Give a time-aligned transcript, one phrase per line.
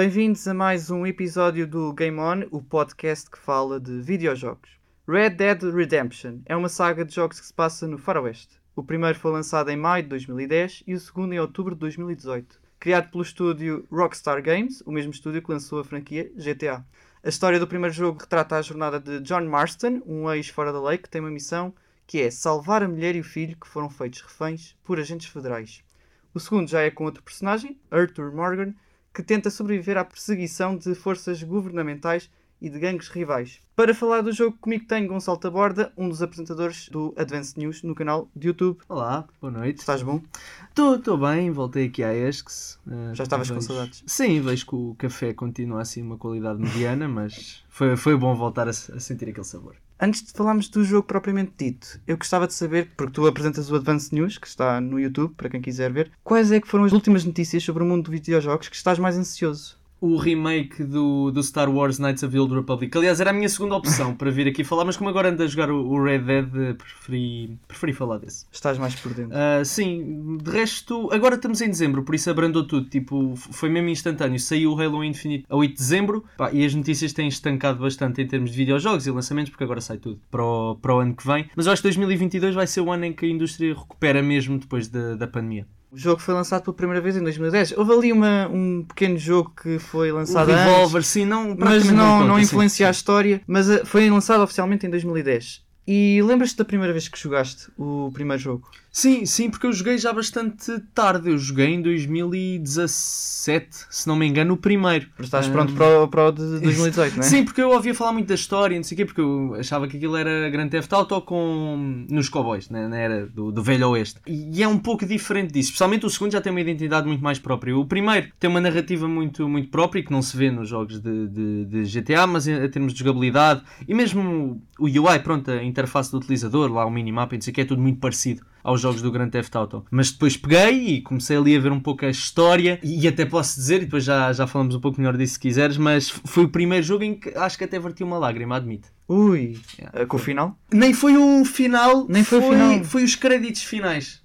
[0.00, 4.70] Bem-vindos a mais um episódio do Game On, o podcast que fala de videojogos.
[5.06, 8.58] Red Dead Redemption é uma saga de jogos que se passa no faroeste.
[8.74, 12.58] O primeiro foi lançado em maio de 2010 e o segundo em outubro de 2018.
[12.78, 16.82] Criado pelo estúdio Rockstar Games, o mesmo estúdio que lançou a franquia GTA.
[17.22, 20.82] A história do primeiro jogo retrata a jornada de John Marston, um ex fora da
[20.82, 21.74] lei que tem uma missão
[22.06, 25.84] que é salvar a mulher e o filho que foram feitos reféns por agentes federais.
[26.32, 28.72] O segundo já é com outro personagem, Arthur Morgan,
[29.12, 33.60] que tenta sobreviver à perseguição de forças governamentais e de gangues rivais.
[33.74, 37.94] Para falar do jogo, comigo tenho Gonçalo Taborda, um dos apresentadores do Advanced News no
[37.94, 38.78] canal de YouTube.
[38.88, 39.78] Olá, boa noite.
[39.78, 40.20] Estás bom?
[40.68, 42.78] Estou bem, voltei aqui à ESCS.
[42.86, 43.58] Uh, Já estavas vejo...
[43.58, 44.04] com saudades?
[44.06, 48.68] Sim, vejo que o café continua assim uma qualidade mediana, mas foi, foi bom voltar
[48.68, 49.76] a, a, sentir aquele sabor.
[50.02, 53.76] Antes de falarmos do jogo propriamente dito, eu gostava de saber, porque tu apresentas o
[53.76, 56.92] Advanced News, que está no YouTube, para quem quiser ver, quais é que foram as
[56.92, 59.79] últimas notícias sobre o mundo de videojogos que estás mais ansioso?
[60.00, 62.96] O remake do, do Star Wars Knights of the Old Republic.
[62.96, 65.46] Aliás, era a minha segunda opção para vir aqui falar, mas como agora ando a
[65.46, 68.46] jogar o, Red Dead, preferi, preferi falar desse.
[68.50, 69.36] Estás mais por dentro.
[69.36, 72.88] Uh, sim, de resto, agora estamos em dezembro, por isso abrandou tudo.
[72.88, 74.38] Tipo, foi mesmo instantâneo.
[74.38, 78.22] Saiu o Halo Infinite a 8 de dezembro pá, e as notícias têm estancado bastante
[78.22, 81.14] em termos de videojogos e lançamentos, porque agora sai tudo para o, para o ano
[81.14, 81.48] que vem.
[81.54, 84.58] Mas eu acho que 2022 vai ser o ano em que a indústria recupera mesmo
[84.58, 85.66] depois da, da pandemia.
[85.92, 87.72] O jogo foi lançado pela primeira vez em 2010.
[87.76, 91.84] Houve ali uma, um pequeno jogo que foi lançado o Revolver, antes, sim, não, mas
[91.90, 92.88] não, não, não influencia sim.
[92.88, 93.40] a história.
[93.46, 95.64] Mas uh, foi lançado oficialmente em 2010.
[95.86, 98.70] E lembras-te da primeira vez que jogaste o primeiro jogo?
[98.92, 101.30] Sim, sim, porque eu joguei já bastante tarde.
[101.30, 105.06] Eu joguei em 2017, se não me engano, o primeiro.
[105.16, 105.52] Mas estás um...
[105.52, 107.22] pronto para o, para o de 2018, não é?
[107.22, 109.86] Sim, porque eu ouvia falar muito da história, não sei o quê, porque eu achava
[109.86, 112.04] que aquilo era Grand Theft Auto com...
[112.10, 112.88] nos cowboys, né?
[112.88, 114.20] na era do, do velho oeste.
[114.26, 115.68] E é um pouco diferente disso.
[115.68, 117.76] Especialmente o segundo já tem uma identidade muito mais própria.
[117.76, 121.28] O primeiro tem uma narrativa muito, muito própria que não se vê nos jogos de,
[121.28, 125.62] de, de GTA, mas em, em termos de jogabilidade e mesmo o UI, pronto, a
[125.62, 128.80] interface do utilizador, lá o minimap, não sei o que, é tudo muito parecido aos
[128.80, 129.84] jogos do Grand Theft Auto.
[129.90, 133.56] Mas depois peguei e comecei ali a ver um pouco a história e até posso
[133.56, 136.48] dizer, e depois já, já falamos um pouco melhor disso se quiseres, mas foi o
[136.48, 138.88] primeiro jogo em que acho que até verti uma lágrima, admito.
[139.08, 140.06] Ui, yeah.
[140.06, 140.56] com o final?
[140.72, 142.84] Nem foi o final, nem foi, foi o final.
[142.84, 144.22] Foi os créditos finais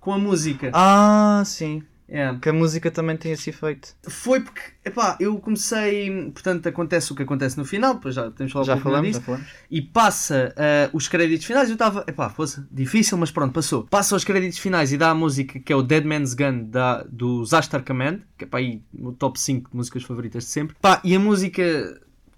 [0.00, 0.70] com a música.
[0.72, 1.82] Ah, sim.
[2.08, 2.34] É.
[2.40, 3.94] Que a música também tem esse efeito.
[4.08, 6.30] Foi porque, epá, eu comecei.
[6.30, 9.26] Portanto, acontece o que acontece no final, depois já temos já um falamos, disso, já
[9.26, 9.46] falamos.
[9.70, 11.68] E passa uh, os créditos finais.
[11.68, 13.84] Eu estava, epá, fosse difícil, mas pronto, passou.
[13.84, 17.02] Passa os créditos finais e dá a música que é o Dead Man's Gun da,
[17.04, 20.76] do Zastar Command, que é para aí no top 5 de músicas favoritas de sempre.
[20.80, 21.62] Pá, e a música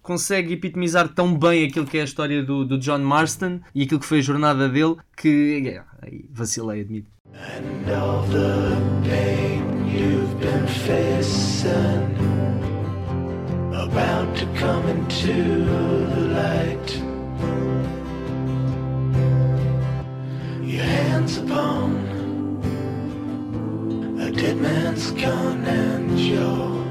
[0.03, 4.01] consegue epitomizar tão bem aquilo que é a história do, do John Marston e aquilo
[4.01, 7.11] que foi a jornada dele que yeah, aí vacilei, admito.
[7.35, 12.11] And all the pain you've been facing
[13.91, 15.33] About to come into
[16.15, 16.91] the light.
[20.63, 21.97] Your hands upon
[24.21, 26.85] a dead man's gun and you're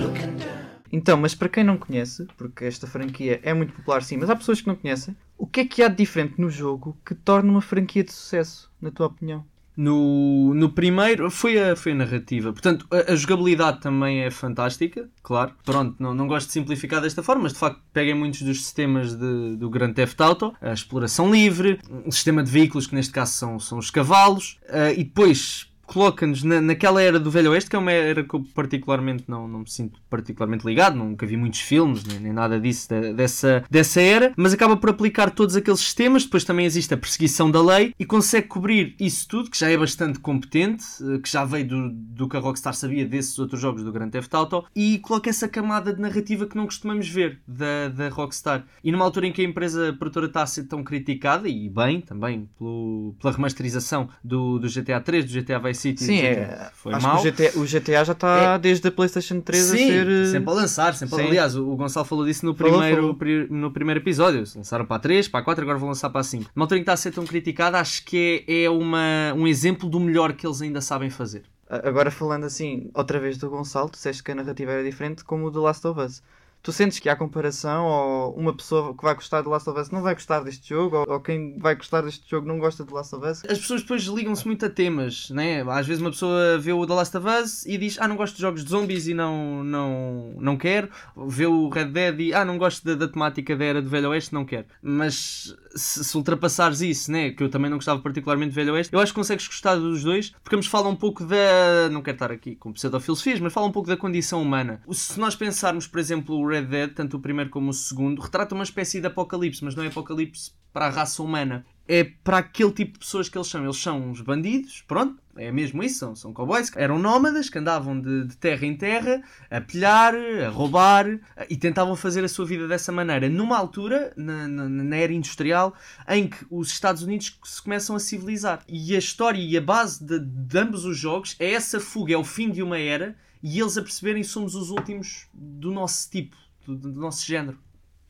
[0.00, 0.46] looking down.
[0.92, 4.36] Então, mas para quem não conhece, porque esta franquia é muito popular sim, mas há
[4.36, 7.50] pessoas que não conhecem, o que é que há de diferente no jogo que torna
[7.50, 9.44] uma franquia de sucesso, na tua opinião?
[9.76, 12.50] No, no primeiro foi a, foi a narrativa.
[12.50, 15.52] Portanto, a, a, jogabilidade também é fantástica, claro.
[15.64, 19.14] Pronto, não, não gosto de simplificar desta forma, mas de facto peguem muitos dos sistemas
[19.14, 23.34] de, do Grand Theft Auto, a exploração livre, o sistema de veículos, que neste caso
[23.34, 27.76] são, são os cavalos, uh, e depois coloca-nos na, naquela era do Velho Oeste, que
[27.76, 31.60] é uma era que eu particularmente não, não me sinto particularmente ligado, nunca vi muitos
[31.60, 35.80] filmes, nem, nem nada disso, de, dessa, dessa era, mas acaba por aplicar todos aqueles
[35.80, 39.70] sistemas, depois também existe a perseguição da lei, e consegue cobrir isso tudo, que já
[39.70, 43.60] é bastante competente, eh, que já veio do, do que a Rockstar sabia desses outros
[43.60, 47.40] jogos do Grand Theft Auto, e coloca essa camada de narrativa que não costumamos ver
[47.46, 48.64] da, da Rockstar.
[48.82, 52.00] E numa altura em que a empresa produtora está a ser tão criticada, e bem,
[52.00, 56.04] também, pelo, pela remasterização do, do GTA 3, do GTA Vice City.
[56.04, 57.22] Sim, é, foi acho mal.
[57.22, 58.58] que o GTA, o GTA já está é.
[58.58, 60.08] desde a PlayStation 3 Sim, a ser.
[60.08, 60.94] Eh, sempre a lançar.
[60.94, 61.26] Sempre a...
[61.26, 63.46] Aliás, o Gonçalo falou disso no primeiro, falou, falou.
[63.50, 64.44] no primeiro episódio.
[64.56, 66.50] Lançaram para a 3, para a 4, agora vão lançar para a 5.
[66.54, 69.46] Uma altura em que está a ser tão criticada, acho que é, é uma, um
[69.46, 71.42] exemplo do melhor que eles ainda sabem fazer.
[71.68, 75.46] Agora falando assim, outra vez do Gonçalo, tu disseste que a narrativa era diferente como
[75.46, 76.22] o The Last of Us.
[76.66, 79.90] Tu sentes que há comparação ou uma pessoa que vai gostar de Last of Us
[79.90, 82.92] não vai gostar deste jogo ou, ou quem vai gostar deste jogo não gosta de
[82.92, 83.44] Last of Us?
[83.44, 85.62] As pessoas depois ligam-se muito a temas, né?
[85.62, 88.34] Às vezes uma pessoa vê o The Last of Us e diz ah, não gosto
[88.34, 90.90] de jogos de zombies e não, não, não quero.
[91.28, 94.10] Vê o Red Dead e ah, não gosto da, da temática da era do Velho
[94.10, 94.66] Oeste, não quero.
[94.82, 97.30] Mas se, se, ultrapassares isso, né?
[97.30, 100.02] Que eu também não gostava particularmente do Velho Oeste, eu acho que consegues gostar dos
[100.02, 101.88] dois porque nos fala um pouco da.
[101.92, 104.80] Não quero estar aqui com pseudofilosofias, mas fala um pouco da condição humana.
[104.90, 108.54] Se nós pensarmos, por exemplo, o Red Dead, tanto o primeiro como o segundo, retrata
[108.54, 111.64] uma espécie de apocalipse, mas não é apocalipse para a raça humana.
[111.88, 113.64] É para aquele tipo de pessoas que eles são.
[113.64, 117.98] Eles são uns bandidos, pronto, é mesmo isso, são, são cowboys, eram nómadas que andavam
[117.98, 121.06] de, de, terra em terra a pilhar, a roubar
[121.48, 125.74] e tentavam fazer a sua vida dessa maneira, numa altura, na, na, na, era industrial,
[126.08, 128.62] em que os Estados Unidos se começam a civilizar.
[128.68, 132.18] E a história e a base de, de ambos os jogos é essa fuga, é
[132.18, 136.36] o fim de uma era e eles a perceberem somos os últimos do nosso tipo,
[136.66, 137.58] do, do nosso género.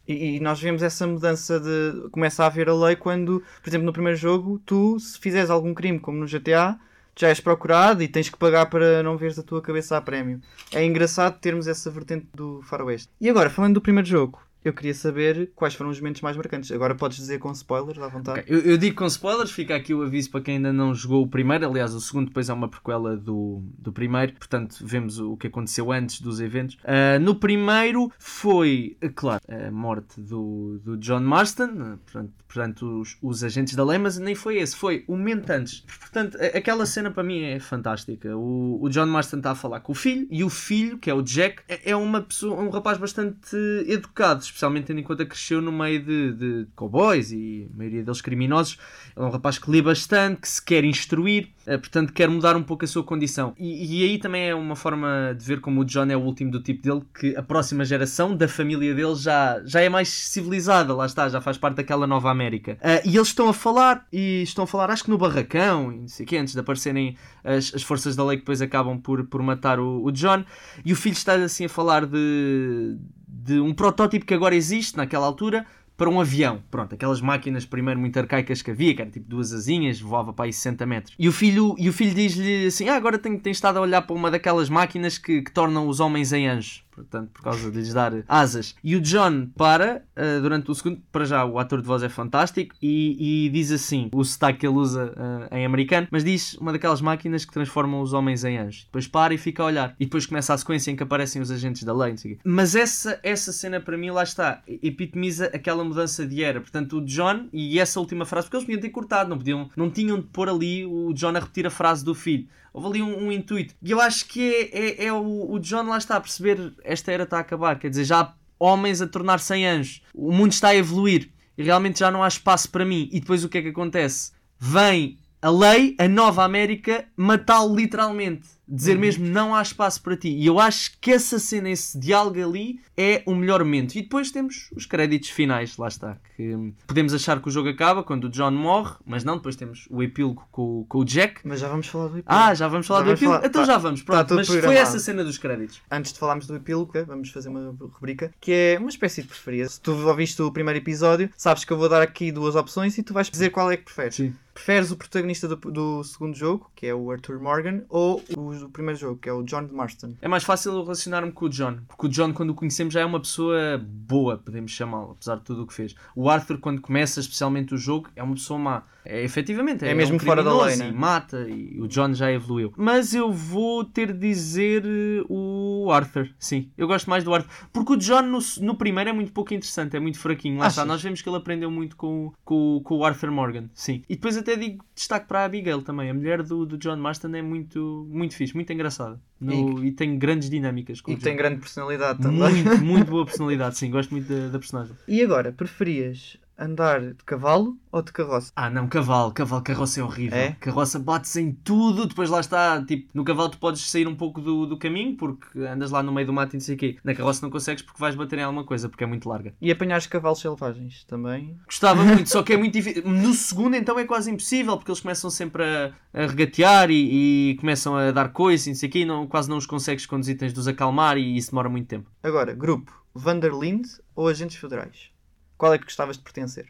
[0.06, 2.08] E, e, nós vemos essa mudança de.
[2.11, 5.75] começa a haver a lei quando, por exemplo, no primeiro jogo, tu, se fizeres algum
[5.75, 6.79] crime, como no GTA,
[7.17, 10.41] já és procurado e tens que pagar para não veres a tua cabeça a prémio.
[10.73, 13.08] É engraçado termos essa vertente do faroeste.
[13.20, 16.71] E agora, falando do primeiro jogo, eu queria saber quais foram os momentos mais marcantes.
[16.73, 18.41] Agora podes dizer com spoilers, à vontade.
[18.41, 18.55] Okay.
[18.55, 21.29] Eu, eu, digo com spoilers, fica aqui o aviso para quem ainda não jogou o
[21.29, 21.67] primeiro.
[21.67, 25.93] Aliás, o segundo depois é uma prequela do, do primeiro, portanto, vemos o que aconteceu
[25.93, 26.77] antes dos eventos.
[26.77, 33.45] Uh, no primeiro foi, claro, a morte do, do John Marston, portanto, portanto os, os
[33.45, 35.81] agentes da lei, mas nem foi esse, foi o momento antes.
[35.81, 38.37] Portanto, aquela cena para mim é fantástica.
[38.37, 41.15] O, o John Marston está a falar com o filho e o filho, que é
[41.15, 45.32] o Jack, é, é uma pessoa, um rapaz bastante educado especialmente tendo em conta que
[45.32, 48.79] cresceu no meio de, de cowboys e a maioria deles criminosos.
[49.14, 52.56] Ele é um rapaz que lê bastante, que se quer instruir, eh, portanto quer mudar
[52.56, 53.55] um pouco a sua condição.
[53.58, 56.50] E, e, aí também é uma forma de ver como o John é o último
[56.50, 60.94] do tipo dele, que a próxima geração da família dele já, já é mais civilizada,
[60.94, 62.79] lá está, já faz parte daquela nova América.
[62.81, 65.99] Uh, e eles estão a falar, e estão a falar, acho que no barracão, e
[65.99, 67.14] não sei o quê, antes de aparecerem
[67.44, 70.44] as, as forças da lei que depois acabam por, por matar o, o John,
[70.82, 72.97] e o filho está assim a falar de
[73.46, 75.64] de um protótipo que agora existe naquela altura
[75.96, 76.62] para um avião.
[76.70, 80.46] Pronto, aquelas máquinas primeiro muito arcaicas que havia, que eram tipo duas asinhas, voava para
[80.46, 81.14] aí 60 metros.
[81.19, 84.02] E o filho, e o filho diz-lhe assim: Ah, agora tenho, tenho estado a olhar
[84.02, 87.78] para uma daquelas máquinas que, que tornam os homens em anjos portanto, por causa de
[87.78, 88.75] lhes dar asas.
[88.82, 92.08] E o John para uh, durante o segundo, para já o ator de voz é
[92.08, 96.54] fantástico e, e diz assim: o sotaque que ele usa uh, em americano, mas diz
[96.54, 98.84] uma daquelas máquinas que transformam os homens em anjos.
[98.84, 101.50] Depois para e fica a olhar, e depois começa a sequência em que aparecem os
[101.50, 102.06] agentes da lei.
[102.44, 106.60] Mas essa, essa cena para mim, lá está, epitomiza aquela mudança de era.
[106.60, 109.90] Portanto, o John, e essa última frase, porque eles podiam ter cortado, não, podiam, não
[109.90, 112.46] tinham de pôr ali o John a repetir a frase do filho
[112.76, 113.75] houve ali um, um, intuito.
[113.82, 117.12] E eu acho que é, é, é o, o, John lá está a perceber esta
[117.12, 117.79] era está a acabar.
[117.79, 120.03] Quer dizer, já há homens a tornar-se em anjos.
[120.15, 123.09] O mundo está a evoluir e realmente já não há espaço para mim.
[123.12, 124.33] E depois o que é que acontece?
[124.59, 129.01] Vem a lei, a nova América, matá-lo literalmente dizer uhum.
[129.01, 130.29] mesmo não há espaço para ti.
[130.29, 133.95] E eu acho que essa cena, esse diálogo ali é o melhor momento.
[133.95, 136.19] E depois temos os créditos finais, lá está.
[136.37, 139.87] Que podemos achar que o jogo acaba quando o John morre, mas não, depois temos
[139.91, 141.41] o epílogo com, com o Jack.
[141.45, 142.27] Mas já vamos falar do epílogo.
[142.27, 143.39] Ah, já vamos falar já do vamos epílogo?
[143.39, 143.49] Falar...
[143.49, 144.29] Então tá, já vamos, pronto.
[144.29, 144.75] Tá mas programado.
[144.75, 145.83] foi essa cena dos créditos.
[145.91, 149.69] Antes de falarmos do epílogo, vamos fazer uma rubrica que é uma espécie de preferência.
[149.69, 153.03] Se tu ouviste o primeiro episódio, sabes que eu vou dar aqui duas opções e
[153.03, 154.15] tu vais dizer qual é que preferes.
[154.15, 154.35] Sim.
[154.55, 158.69] Preferes o protagonista do, do segundo jogo, que é o Arthur Morgan, ou o do
[158.69, 160.15] primeiro jogo, que é o John Marston?
[160.20, 163.05] É mais fácil relacionar-me com o John, porque o John, quando o conhecemos, já é
[163.05, 165.94] uma pessoa boa, podemos chamá-lo, apesar de tudo o que fez.
[166.15, 168.82] O Arthur, quando começa especialmente o jogo, é uma pessoa má.
[169.08, 170.89] É, efetivamente, é, é mesmo um fora da lei, né?
[170.89, 172.72] e mata, e o John já evoluiu.
[172.77, 176.70] Mas eu vou ter de dizer eh, o Arthur, sim.
[176.77, 179.96] Eu gosto mais do Arthur, porque o John no, no primeiro é muito pouco interessante,
[179.96, 180.58] é muito fraquinho.
[180.58, 184.03] Lá está, nós vemos que ele aprendeu muito com, com, com o Arthur Morgan, sim.
[184.08, 187.34] E depois até digo destaque para a Abigail também, a mulher do, do John Marston
[187.34, 189.20] é muito, muito fixe, muito engraçada.
[189.41, 191.03] No, e, e, tem grandes dinâmicas.
[191.06, 192.65] e tem grande personalidade também.
[192.65, 193.91] Muito, muito boa personalidade, sim.
[193.91, 194.96] Gosto muito da, da personagem.
[195.06, 198.53] E agora, preferias andar de cavalo ou de carroça?
[198.56, 200.39] Ah, não, cavalo, cavalo, carroça é horrível.
[200.39, 200.56] É?
[200.60, 204.41] Carroça bate-se em tudo, depois lá está, tipo, no cavalo tu podes sair um pouco
[204.41, 206.96] do, do caminho porque andas lá no meio do mato e não sei o quê.
[207.05, 209.55] Na carroça não consegues porque vais bater em alguma coisa, porque é muito larga.
[209.60, 211.58] E apanhares cavalos selvagens também?
[211.67, 213.03] Gostava muito, só que é muito difícil.
[213.06, 217.56] No segundo então é quase impossível porque eles começam sempre a, a regatear e, e,
[217.56, 220.36] começam a dar coisa e não sei o quê, não, quase não os consegues conduzir,
[220.36, 222.10] tens de os acalmar e isso demora muito tempo.
[222.22, 225.16] Agora, grupo, Vanderlind ou Agentes Federais?
[225.56, 226.67] Qual é que gostavas de pertencer?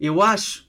[0.00, 0.66] Eu acho,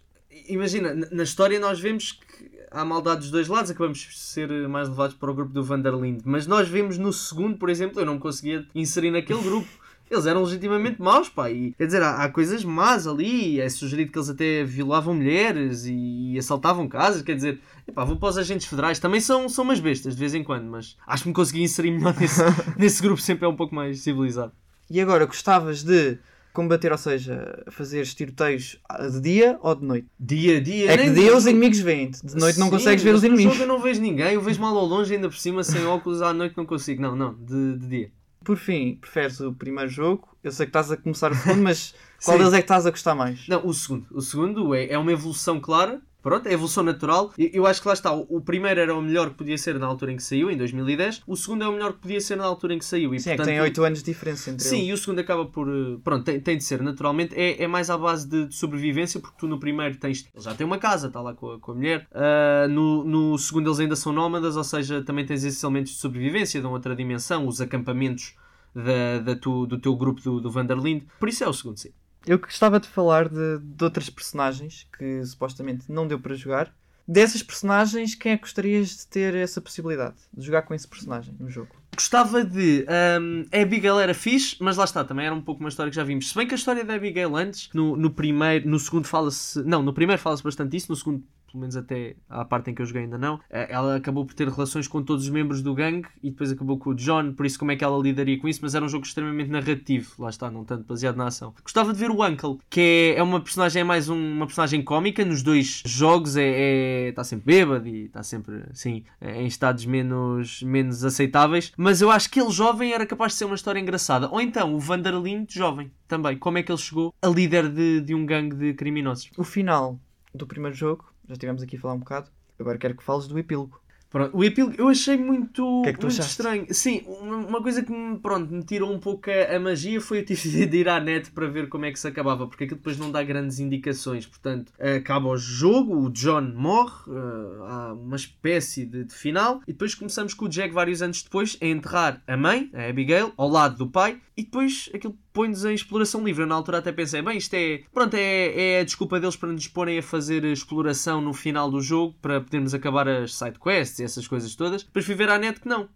[0.48, 4.90] imagina, na história nós vemos que há maldade dos dois lados, acabamos de ser mais
[4.90, 8.16] levados para o grupo do Vanderlind, mas nós vemos no segundo, por exemplo, eu não
[8.16, 9.68] me conseguia inserir naquele grupo.
[10.10, 11.50] Eles eram legitimamente maus, pá.
[11.50, 13.62] E, quer dizer, há, há coisas más ali.
[13.62, 17.22] É sugerido que eles até violavam mulheres e, assaltavam casas.
[17.22, 19.00] Quer dizer, epá, vou para os agentes federais.
[19.00, 21.92] Também são, são umas bestas de vez em quando, mas acho que me consegui inserir
[21.92, 22.42] melhor nesse,
[22.78, 23.22] nesse grupo.
[23.22, 24.52] Sempre é um pouco mais civilizado.
[24.90, 26.20] E agora, gostavas de
[26.54, 28.78] combater, ou seja, fazer tiroteios
[29.12, 30.08] de dia ou de noite?
[30.20, 30.92] Dia, dia.
[30.92, 33.60] É que de dia os inimigos vêm de noite não consegues ver os inimigos.
[33.60, 36.34] eu não vejo ninguém, eu vejo mal ao longe, ainda por cima, sem óculos, à
[36.34, 37.02] noite não consigo.
[37.02, 38.12] Não, não, de, de dia.
[38.44, 40.28] Por fim, preferes o primeiro jogo?
[40.44, 41.94] Eu sei que estás a começar o segundo, mas
[42.26, 43.48] qual deles é que estás a gostar mais?
[43.48, 44.08] Não, o segundo.
[44.12, 47.34] O segundo é, é uma evolução clara Pronto, é evolução natural.
[47.38, 48.14] Eu acho que lá está.
[48.14, 51.24] O primeiro era o melhor que podia ser na altura em que saiu, em 2010.
[51.26, 53.14] O segundo é o melhor que podia ser na altura em que saiu.
[53.16, 54.90] E, Sim, portanto, é que tem 8 anos de diferença entre Sim, eles.
[54.90, 55.68] e o segundo acaba por.
[55.68, 57.34] Eh, pronto, tem, tem de ser naturalmente.
[57.36, 60.28] É, é mais à base de, de, sobrevivência, porque tu no primeiro tens.
[60.34, 62.08] Ele já tem uma casa, está lá com a, com a mulher.
[62.12, 65.98] Uh, no, no segundo eles ainda são nómadas, ou seja, também tens esses elementos de
[65.98, 68.36] sobrevivência, dão outra dimensão, os acampamentos
[68.76, 71.04] da, da tu, do teu grupo do, do Vanderlind.
[71.20, 71.92] Por isso é o segundo, sim.
[72.26, 76.74] Eu gostava de falar de, de outras personagens que supostamente não deu para jogar
[77.12, 80.16] Dessas personagens, quem é que gostarias de ter essa possibilidade?
[80.34, 81.76] De jogar com esse personagem no jogo?
[81.94, 82.86] Gostava de.
[83.20, 85.96] Um, a Abigail era fixe, mas lá está, também era um pouco uma história que
[85.96, 86.30] já vimos.
[86.30, 89.62] Se bem que a história da Abigail antes, no, no primeiro, no segundo fala-se.
[89.64, 92.82] Não, no primeiro fala-se bastante isso, no segundo pelo menos até à parte em que
[92.82, 95.74] eu joguei ainda não, eh, ela acabou por ter relações com todos os membros do
[95.74, 98.48] gangue e depois acabou com o John, por isso como é que ela lidaria com
[98.48, 101.54] isso, mas era um jogo extremamente narrativo, lá está, não tanto baseado na ação.
[101.64, 104.82] Gostava de ver o Uncle, que é, é uma personagem, é mais um, uma personagem
[104.82, 109.86] cómica, nos dois jogos é, é está sempre bêbado e está sempre, assim, em estados
[109.86, 113.80] menos, menos aceitáveis, mas eu acho que ele jovem era capaz de ser uma história
[113.80, 114.30] engraçada.
[114.30, 118.16] Ou então o Vanderlin jovem, também, como é que ele chegou a líder de, de
[118.16, 119.30] um gangue de criminosos.
[119.38, 120.00] O final
[120.34, 122.30] do primeiro jogo já estivemos aqui a falar um bocado.
[122.60, 123.82] Agora quero que fales do epílogo.
[124.10, 126.68] Pronto, o epílogo eu achei muito, que é que muito estranho.
[126.72, 130.26] Sim, uma coisa que me, pronto, me tirou um pouco a, a, magia foi eu
[130.26, 132.98] tive de ir à net para ver como é que se acabava, porque aquilo depois
[132.98, 134.28] não dá grandes indicações.
[134.28, 139.72] Portanto, acaba o jogo, o John morre, uh, há uma espécie de, de, final, e
[139.72, 143.48] depois começamos com o Jack vários anos depois a enterrar a mãe, a Abigail, ao
[143.48, 146.44] lado do pai, e depois aquilo põe-nos em exploração livre.
[146.44, 149.52] Eu na altura até pensei, bem, isto é, pronto, é, é a desculpa deles para
[149.52, 154.04] nos porem a fazer exploração no final do jogo para podermos acabar as sidequests e
[154.04, 154.84] essas coisas todas.
[154.84, 155.90] Depois fui ver à net que não.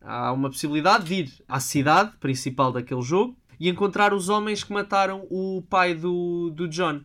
[0.00, 4.72] Há uma possibilidade de ir à cidade principal daquele jogo e encontrar os homens que
[4.72, 7.00] mataram o pai do, do John.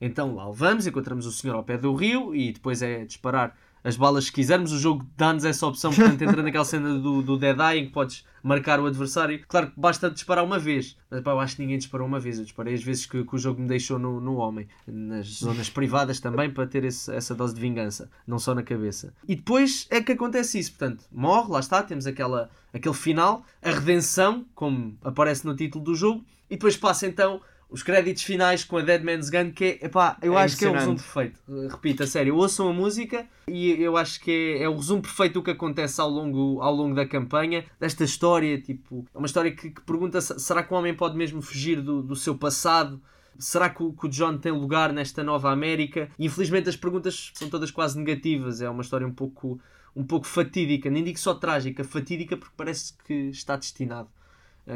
[0.00, 3.96] Então lá vamos, encontramos o senhor ao pé do rio e depois é disparar as
[3.96, 4.72] balas se quisermos.
[4.72, 7.92] O jogo dá-nos essa opção, portanto, entra naquela cena do, do Dead Eye em que
[7.92, 9.40] podes marcar o adversário.
[9.46, 12.38] Claro que basta disparar uma vez, mas pá, eu acho que ninguém disparou uma vez.
[12.38, 15.70] Eu disparei as vezes que, que o jogo me deixou no, no homem, nas zonas
[15.70, 19.14] privadas também, para ter esse, essa dose de vingança, não só na cabeça.
[19.26, 23.70] E depois é que acontece isso, portanto, morre, lá está, temos aquela, aquele final, a
[23.70, 27.40] redenção, como aparece no título do jogo, e depois passa então
[27.72, 30.66] os créditos finais com a Dead Man's Gun, que é, epá, eu é acho que
[30.66, 31.40] é o resumo perfeito.
[31.70, 35.34] Repito, a sério, ouçam a música e eu acho que é, é, o resumo perfeito
[35.34, 39.50] do que acontece ao longo, ao longo da campanha, desta história, tipo, é uma história
[39.50, 43.00] que, que pergunta será que o homem pode mesmo fugir do, do seu passado?
[43.38, 46.10] Será que o, que o, John tem lugar nesta nova América?
[46.18, 49.58] E, infelizmente as perguntas são todas quase negativas, é uma história um pouco,
[49.96, 54.21] um pouco fatídica, nem digo só trágica, fatídica porque parece que está destinado eh,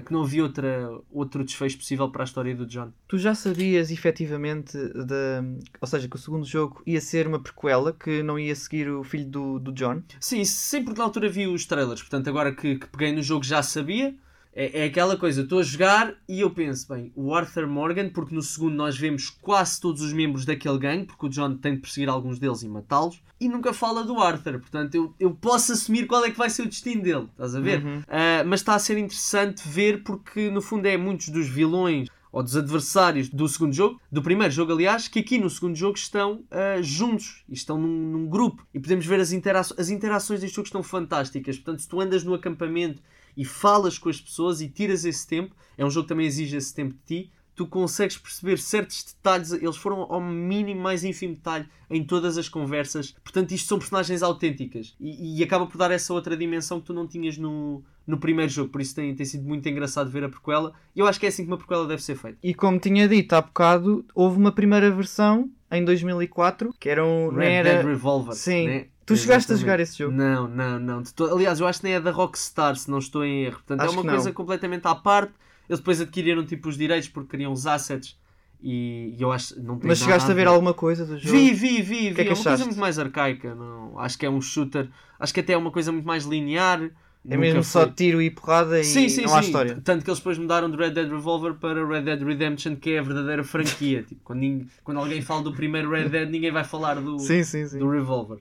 [0.04, 2.90] que não havia outra, outro desfecho possível para a história do John.
[3.06, 7.92] Tu já sabias efetivamente, de, ou seja, que o segundo jogo ia ser uma prequela,
[7.92, 10.02] que não ia seguir o filho do, do John?
[10.20, 13.62] Sim, sempre na altura vi os trailers, portanto agora que, que peguei no jogo já
[13.62, 14.14] sabia.
[14.58, 18.34] É, é aquela coisa, estou a jogar e eu penso, bem, o Arthur Morgan, porque
[18.34, 21.82] no segundo nós vemos quase todos os membros daquele gangue, porque o John tem de
[21.82, 26.06] perseguir alguns deles e matá-los, e nunca fala do Arthur, portanto eu, eu posso assumir
[26.06, 27.84] qual é que vai ser o destino dele, estás a ver?
[27.84, 27.98] Uhum.
[27.98, 32.42] Uh, mas está a ser interessante ver porque no fundo é muitos dos vilões ou
[32.42, 36.44] dos adversários do segundo jogo, do primeiro jogo, aliás, que aqui no segundo jogo estão
[36.50, 40.56] uh, juntos e estão num, num, grupo e podemos ver as, intera as interações deste
[40.56, 41.56] jogo estão fantásticas.
[41.56, 43.02] Portanto, se tu andas no acampamento
[43.36, 46.56] e falas com as pessoas e tiras esse tempo, é um jogo que também exige
[46.56, 51.34] esse tempo de ti, tu consegues perceber certos detalhes, eles foram ao mínimo mais ínfimo
[51.34, 53.16] detalhe em todas as conversas.
[53.24, 56.92] Portanto, isto são personagens autênticas e, e acaba por dar essa outra dimensão que tu
[56.92, 58.70] não tinhas no, no primeiro jogo.
[58.70, 60.74] Por isso tem, tem sido muito engraçado ver a prequela.
[60.94, 62.38] E eu acho que é assim que uma prequela deve ser feita.
[62.42, 67.30] E como tinha dito há bocado, houve uma primeira versão em 2004 que era um.
[67.30, 67.74] Red era...
[67.76, 68.34] Dead Revolver.
[68.34, 68.66] Sim.
[68.66, 68.86] Né?
[69.06, 69.20] Tu Exatamente.
[69.22, 70.12] chegaste a jogar esse jogo?
[70.14, 71.02] Não, não, não.
[71.32, 73.54] Aliás, eu acho que nem é da Rockstar, se não estou em erro.
[73.56, 75.32] Portanto, é acho é uma coisa completamente à parte
[75.68, 78.16] eles depois adquiriram tipo os direitos porque queriam os assets
[78.62, 81.36] e, e eu acho não tem Mas chegaste a ver alguma coisa do jogo?
[81.36, 82.14] Vi, vi, vi, vi.
[82.14, 83.98] Que é, que é uma coisa muito mais arcaica, não.
[83.98, 86.88] Acho que é um shooter, acho que até é uma coisa muito mais linear.
[87.28, 87.90] É mesmo só foi.
[87.90, 89.48] tiro e porrada e Sim, sim, não há sim.
[89.48, 89.80] história.
[89.82, 93.00] Tanto que eles depois mudaram de Red Dead Revolver para Red Dead Redemption, que é
[93.00, 94.04] a verdadeira franquia.
[94.08, 97.42] tipo, quando, ninguém- quando alguém fala do primeiro Red Dead, ninguém vai falar do, Sim,
[97.42, 97.80] sim, sim.
[97.80, 98.38] do Revolver.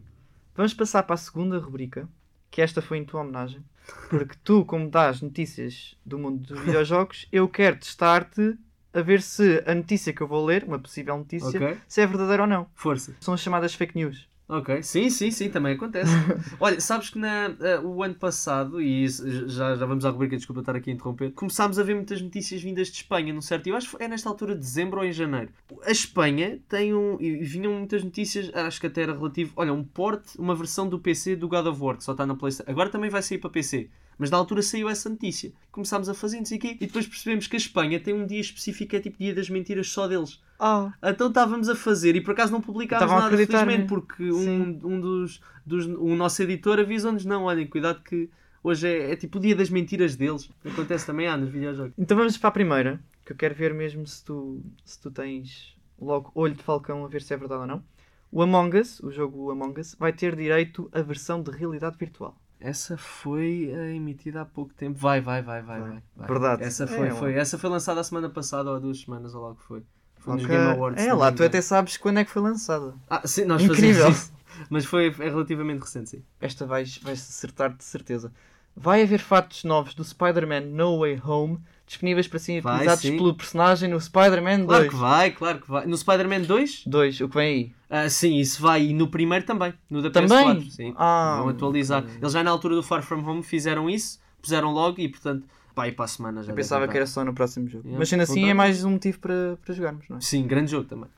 [0.55, 2.07] Vamos passar para a segunda rubrica,
[2.50, 3.63] que esta foi em tua homenagem.
[4.09, 8.57] Porque tu, como dás notícias do mundo dos videojogos, eu quero testar-te
[8.93, 11.77] a ver se a notícia que eu vou ler, uma possível notícia, Ok?
[11.88, 12.67] se é verdadeira ou não.
[12.74, 13.13] Força.
[13.19, 14.27] São as chamadas fake news.
[14.47, 16.11] Ok, sim, sim, sim, também acontece.
[16.59, 20.37] Olha, sabes que na, eh, o ano passado, e isso, já, já vamos à rubrica,
[20.37, 23.65] desculpa estar aqui a interromper, começámos a ver muitas notícias vindas de Espanha, não certo?
[23.65, 25.49] Eu acho que é nesta altura de dezembro ou em janeiro.
[25.83, 27.19] A Espanha tem um.
[27.19, 29.51] E vinham muitas notícias, acho que até era relativo.
[29.55, 32.35] Olha, um port, uma versão do PC do God of War, que só está na
[32.35, 32.71] PlayStation.
[32.71, 33.89] Agora também vai sair para PC.
[34.17, 35.51] Mas na altura saiu essa notícia.
[35.72, 38.39] Começámos a fazer, não sei quê, e depois percebemos que a Espanha tem um dia
[38.39, 40.41] específico, que é tipo dia das mentiras só deles.
[40.60, 43.86] Ah, Então estávamos a fazer e por acaso não publicámos nada, felizmente, né?
[43.88, 45.86] porque um, um dos, dos.
[45.86, 48.29] O nosso editor avisou-nos: não, olhem, cuidado que
[48.63, 50.50] hoje é, é tipo o dia das mentiras deles.
[50.63, 51.93] Acontece também há nos videojogos.
[51.98, 55.75] então vamos para a primeira, que eu quero ver mesmo se tu, se tu tens
[56.00, 57.84] logo olho de falcão a ver se é verdade ou não.
[58.31, 62.36] O Among Us, o jogo Among Us, vai ter direito à versão de realidade virtual.
[62.59, 64.97] Essa foi eh, emitida há pouco tempo.
[64.97, 65.79] Vai, vai, vai, vai.
[65.81, 66.03] Vai.
[66.15, 66.27] vai.
[66.27, 66.63] Verdade.
[66.63, 67.33] Essa foi, É, foi.
[67.33, 69.83] Essa foi lançada a semana passada ou há duas semanas, ou lá o que foi.
[70.19, 70.55] Foi nos Ok.
[70.55, 71.03] Game Awards.
[71.05, 71.47] É lá, tu engano.
[71.47, 72.95] até sabes quando é que foi lançada.
[73.09, 74.05] Ah, sim, nós Incrível.
[74.05, 74.33] fazemos isso.
[74.69, 76.24] Mas foi é relativamente recente, sim.
[76.39, 78.31] Esta vais, vais acertar de certeza.
[78.75, 83.15] Vai haver fatos novos do Spider-Man No Way Home disponíveis para serem Vai, utilizados sim.
[83.17, 84.89] pelo personagem no Spider-Man Claro 2.
[84.89, 85.86] que vai, claro que vai.
[85.86, 86.84] No Spider-Man 2?
[86.88, 87.75] 2, o que vem aí?
[87.89, 88.86] Ah, sim, isso vai.
[88.88, 89.74] E no primeiro também.
[89.89, 90.62] No da Também?
[90.62, 90.70] PS4.
[90.72, 90.94] Sim.
[90.98, 91.38] Ah.
[91.39, 92.03] Vão atualizar.
[92.20, 95.88] Eles já na altura do Far From Home fizeram isso, puseram logo e portanto, pá,
[95.88, 96.51] e para a semana já.
[96.51, 97.84] Eu pensava que era só no próximo jogo.
[97.86, 98.00] Yeah.
[98.00, 100.22] Mas sendo assim é mais um motivo para, para jogarmos, não é?
[100.22, 101.10] Sim, grande jogo também.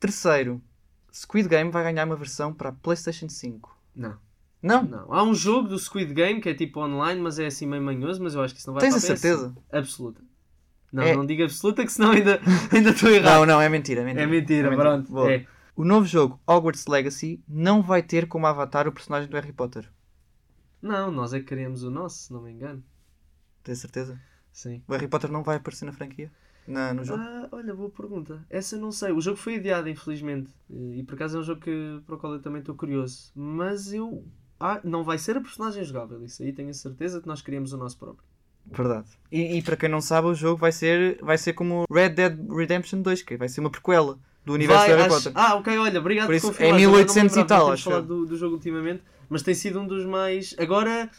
[0.00, 0.60] Terceiro,
[1.12, 3.76] Squid Game vai ganhar uma versão para a PlayStation 5.
[3.94, 4.16] Não,
[4.66, 4.82] Não?
[4.82, 5.12] não.
[5.12, 8.22] Há um jogo do Squid Game que é tipo online, mas é assim meio manhoso,
[8.22, 9.00] mas eu acho que isso não vai Tens a PS5.
[9.02, 9.56] certeza?
[9.70, 10.22] Absoluta.
[10.92, 12.40] Não, É- não diga absoluta que senão ainda
[12.72, 13.40] ainda estou errado.
[13.40, 14.00] Não, não, é mentira.
[14.00, 15.12] É mentira, é mentira, pronto.
[15.12, 15.32] Boa.
[15.32, 15.46] É.
[15.76, 19.90] O novo jogo, Hogwarts Legacy, não vai ter como avatar o personagem do Harry Potter.
[20.80, 22.82] Não, nós é que queremos o nosso, se não me engano.
[23.62, 24.18] Tens certeza?
[24.52, 24.82] Sim.
[24.86, 26.30] O Harry Potter não vai aparecer na franquia?
[26.66, 27.20] Na, no jogo?
[27.22, 28.42] Ah, olha, boa pergunta.
[28.48, 29.10] Essa não sei.
[29.12, 30.50] O jogo foi adiado, infelizmente.
[30.70, 33.30] E por acaso é um jogo que, para o qual eu também estou curioso.
[33.34, 34.24] Mas eu.
[34.66, 36.24] Ah, não vai ser a personagem jogável.
[36.24, 38.24] Isso aí tenho a certeza que nós queríamos o nosso próprio.
[38.66, 39.08] Verdade.
[39.30, 42.38] E, e para quem não sabe, o jogo vai ser, vai ser como Red Dead
[42.50, 45.32] Redemption 2, que vai ser uma prequela do universo Vai, de Harry acho- Potter.
[45.34, 46.80] Ah, ok, olha, obrigado Por por isso, confirmar.
[46.80, 49.54] é Eu não me 1800 e tal, acho falado do, do jogo ultimamente, mas tem
[49.54, 50.54] sido um dos mais.
[50.58, 51.10] Agora,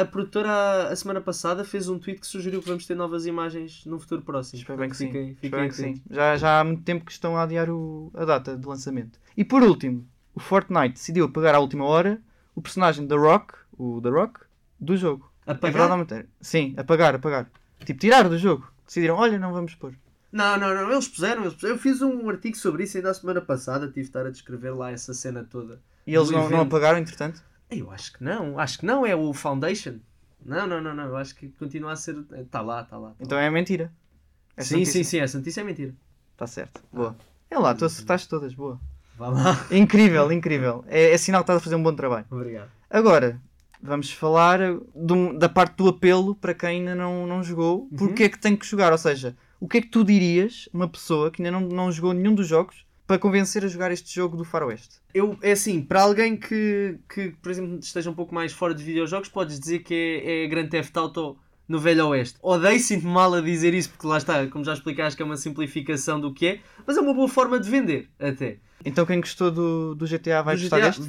[0.00, 3.86] a produtora, a- semana passada, fez um tweet que sugeriu que vamos ter novas imagens
[3.86, 4.58] no futuro próximo.
[4.58, 5.06] Espero bem que sim.
[5.06, 6.02] Fiquem, fiquem Espero que sim.
[6.10, 9.20] Já, já há muito tempo que estão a adiar o- a data de lançamento.
[9.36, 12.20] E por último, o Fortnite decidiu apagar à última hora
[12.54, 14.40] o personagem da Rock, o The Rock,
[14.78, 15.30] do jogo.
[15.46, 15.72] É Apagar?
[15.72, 16.26] verdade ou mentira?
[16.40, 17.50] Sim, apagar, apagar.
[17.84, 18.70] Tipo, tirar do jogo.
[18.86, 19.94] Decidiram, olha, não vamos pôr.
[20.30, 21.74] Não, não, não, eles puseram, eles puseram.
[21.74, 24.70] Eu fiz um artigo sobre isso ainda a semana passada, tive de estar a descrever
[24.70, 25.80] lá essa cena toda.
[26.06, 27.42] E eles não, não apagaram, entretanto?
[27.70, 29.96] Eu acho que não, acho que não, é o Foundation.
[30.44, 32.16] Não, não, não, não, eu acho que continua a ser.
[32.32, 33.10] Está lá, está lá.
[33.10, 33.44] tá Então lá.
[33.44, 33.92] é mentira.
[34.56, 35.94] Essa sim, sim, sim, essa notícia é mentira.
[36.32, 36.82] Está certo.
[36.92, 37.16] Boa.
[37.50, 38.54] É lá, tu acertaste todas.
[38.54, 38.80] Boa.
[39.22, 39.66] Vá lá.
[39.70, 40.84] Incrível, incrível.
[40.88, 42.26] É, é sinal que estás a fazer um bom trabalho.
[42.30, 42.68] Obrigado.
[42.90, 43.40] Agora,
[43.80, 44.58] vamos falar
[44.94, 47.82] de um- da parte do apelo para quem ainda não, não jogou.
[47.82, 47.96] Uhum.
[47.96, 48.90] Porque é que tem que jogar?
[48.90, 52.12] Ou seja, o que é que tu dirias uma pessoa que ainda não, não jogou
[52.12, 54.96] nenhum dos jogos para convencer a jogar este jogo do Faroeste?
[55.14, 58.82] Eu, é assim, para alguém que, que, por exemplo, esteja um pouco mais fora de
[58.82, 61.36] videojogos, podes dizer que é, é Grand Theft Auto
[61.72, 62.38] no Velho Oeste.
[62.42, 65.38] Odeio, sinto mal a dizer isso, porque lá está, como já explicaste, que é uma
[65.38, 68.58] simplificação do que é, mas é uma boa forma de vender, até.
[68.84, 71.02] Então quem gostou do, do GTA vai Do gostar GTA deste?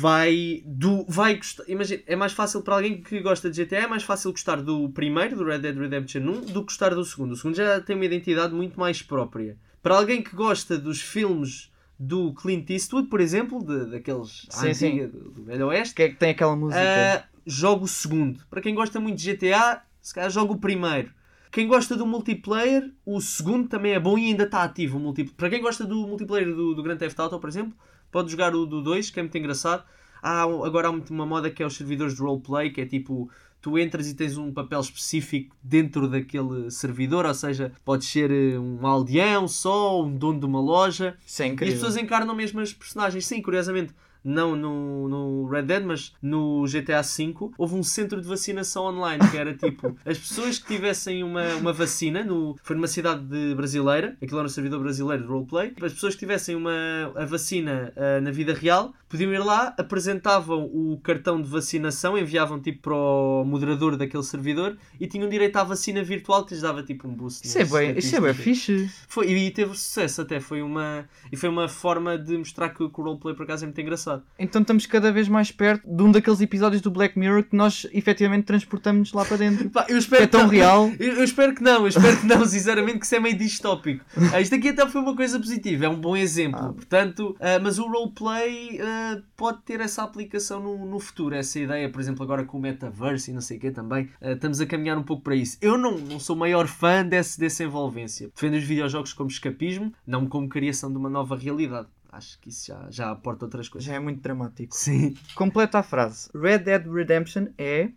[0.00, 1.64] Vai, do, vai gostar.
[1.68, 4.88] Imagina, é mais fácil para alguém que gosta de GTA, é mais fácil gostar do
[4.90, 7.32] primeiro, do Red Dead Redemption 1, do que gostar do segundo.
[7.32, 9.58] O segundo já tem uma identidade muito mais própria.
[9.82, 14.86] Para alguém que gosta dos filmes do Clint Eastwood, por exemplo, de, daqueles Sim, sim.
[14.86, 16.80] antiga, do, do Velho Oeste, Que é que tem aquela música?
[16.80, 18.40] ah, joga o segundo.
[18.48, 21.12] Para quem gosta muito de GTA, se calhar joga o primeiro.
[21.50, 25.36] Quem gosta do multiplayer, o segundo também é bom e ainda está ativo o multiplayer.
[25.36, 27.74] Para quem gosta do multiplayer do, do Grand Theft Auto, por exemplo,
[28.10, 29.84] pode jogar o do 2, que é muito engraçado.
[30.22, 33.30] Há, agora há uma moda que é os servidores de roleplay, que é tipo,
[33.60, 38.58] tu entras e tens um papel específico dentro daquele servidor, ou seja, podes ser eh,
[38.58, 42.60] um aldeão só, um dono de uma loja, Isso é e as pessoas encarnam mesmo
[42.60, 43.26] as personagens.
[43.26, 48.26] Sim, curiosamente, não no, no Red Dead, mas no GTA V, houve um centro de
[48.26, 52.88] vacinação online, que era tipo, as pessoas que tivessem uma, uma vacina, no, foi numa
[52.88, 57.12] cidade de brasileira, aquilo era um servidor brasileiro de roleplay, as pessoas que tivessem uma
[57.14, 62.60] a vacina uh, na vida real, podiam ir lá, apresentavam o cartão de vacinação, enviavam
[62.60, 66.82] tipo para o moderador daquele servidor e tinham direito à vacina virtual que lhes dava
[66.82, 67.46] tipo um boost.
[67.46, 68.90] Isso é bem, isso é bem fixe.
[69.08, 72.88] Foi, e teve sucesso até, foi uma, e foi uma forma de mostrar que o
[72.88, 74.07] roleplay por acaso é muito engraçado.
[74.38, 77.86] Então estamos cada vez mais perto de um daqueles episódios do Black Mirror que nós
[77.92, 79.68] efetivamente transportamos lá para dentro.
[79.70, 80.48] Pá, eu espero é tão não.
[80.48, 80.90] real.
[80.98, 84.04] Eu, eu espero que não, eu espero que não, sinceramente, que isso é meio distópico.
[84.32, 86.60] Ah, isto aqui até foi uma coisa positiva, é um bom exemplo.
[86.60, 86.72] Ah.
[86.72, 91.88] Portanto, ah, mas o roleplay ah, pode ter essa aplicação no, no futuro, essa ideia,
[91.88, 94.08] por exemplo, agora com o metaverse e não sei o quê também.
[94.20, 95.56] ah, estamos a caminhar um pouco para isso.
[95.60, 98.30] Eu não, não sou o maior fã desse, dessa envolvência.
[98.34, 101.88] Defendo os videojogos como escapismo, não como criação de uma nova realidade.
[102.18, 103.86] Acho que isso já, já aporta outras coisas.
[103.86, 104.74] Já é muito dramático.
[104.74, 105.16] Sim.
[105.34, 106.28] Completa a frase.
[106.34, 107.90] Red Dead Redemption é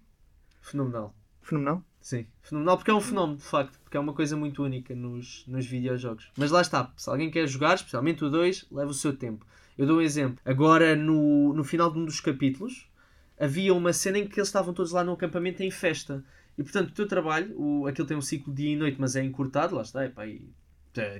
[0.62, 1.14] Fenomenal.
[1.42, 1.84] fenomenal.
[2.00, 5.44] Sim, fenomenal porque é um fenómeno, de facto, porque é uma coisa muito única nos,
[5.48, 6.32] nos videojogos.
[6.36, 9.46] Mas lá está, se alguém quer jogar, especialmente o 2, leva o seu tempo.
[9.78, 10.40] Eu dou um exemplo.
[10.44, 12.88] Agora, no, no final de um dos capítulos,
[13.40, 16.24] havia uma cena em que eles estavam todos lá no acampamento em festa.
[16.58, 19.24] E portanto, o teu trabalho, o, aquilo tem um ciclo dia e noite, mas é
[19.24, 20.48] encurtado, lá está, é pá, aí,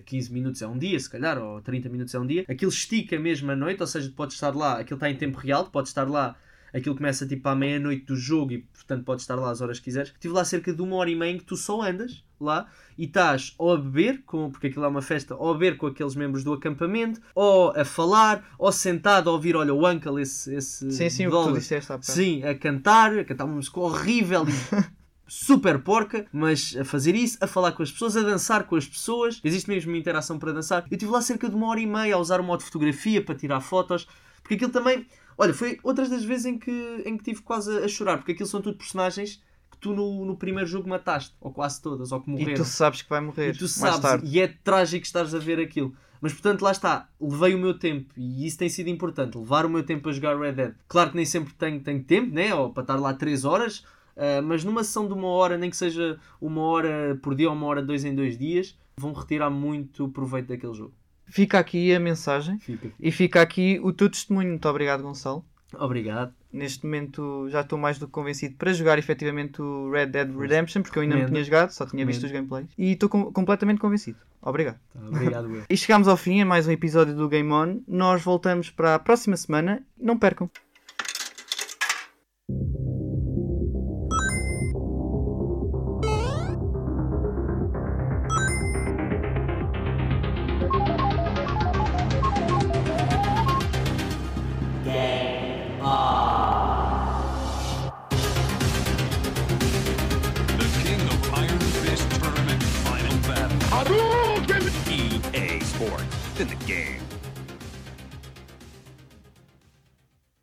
[0.06, 2.46] 15 minutos é um dia, se calhar, ou 30 minutos é um dia.
[2.48, 5.38] Aquilo estica mesmo a noite, ou seja, tu podes estar lá, aquilo está em tempo
[5.38, 6.36] real, tu podes estar lá
[6.74, 9.86] aquilo começa tipo à meia-noite do jogo e portanto podes estar lá às horas que
[9.86, 10.12] quiseres.
[10.12, 13.06] Estive lá cerca de uma hora e meia em que tu só andas lá e
[13.06, 16.16] estás ou a beber, com, porque aquilo é uma festa, ou a beber com aqueles
[16.16, 20.54] membros do acampamento, ou a falar, ou sentado a ouvir, olha, o Uncle, esse.
[20.54, 22.02] esse Sim, sim, o que tu disseste há.
[22.02, 24.52] Sim, a cantar, a cantar uma música horrível e
[25.32, 28.86] super porca, mas a fazer isso, a falar com as pessoas, a dançar com as
[28.86, 29.40] pessoas.
[29.42, 30.84] Existe mesmo uma interação para dançar.
[30.92, 33.34] Eu estive lá cerca de uma hora e meia a usar o modo fotografia para
[33.34, 34.06] tirar fotos,
[34.42, 35.08] porque aquilo também.
[35.38, 38.50] Olha, foi outras das vezes em que, em que tive quase a chorar, porque aquilo
[38.50, 39.42] são tudo personagens
[39.72, 42.52] que tu no, no primeiro jogo mataste, ou quase todas, ou que morreram.
[42.52, 45.62] E tu sabes que vai morrer E tu sabes, e é trágico estares a ver
[45.62, 45.96] aquilo.
[46.20, 49.70] Mas portanto, lá está, levei o meu tempo e isso tem sido importante, levar o
[49.70, 50.76] meu tempo a jogar Red Dead.
[50.90, 52.54] Claro que nem sempre tenho, tenho tempo, né?
[52.54, 53.86] ou para estar lá 3 horas,
[54.18, 57.56] ah, mas numa sessão de uma hora, nem que seja uma hora por dia ou
[57.56, 60.94] uma hora dois em dois dias, vão retirar muito proveito daquele jogo.
[61.28, 62.92] Fica aqui a mensagem Fica.
[63.00, 64.50] e fica aqui o teu testemunho.
[64.50, 65.46] Muito obrigado, Gonçalo.
[65.80, 66.34] Obrigado.
[66.52, 70.82] Neste momento já estou mais do que convencido para jogar efetivamente o Red Dead Redemption,
[70.82, 72.68] porque eu ainda não tinha jogado, só tinha visto os gameplays.
[72.78, 74.18] E estou com- completamente convencido.
[74.42, 74.78] Obrigado.
[74.94, 75.64] Tá, obrigado, eu.
[75.70, 77.80] E chegamos ao fim a mais um episódio do Game On.
[77.88, 79.82] Nós voltamos para a próxima semana.
[79.98, 80.50] Não percam.